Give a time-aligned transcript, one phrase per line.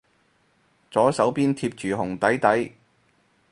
[0.89, 2.73] 左手邊貼住紅底底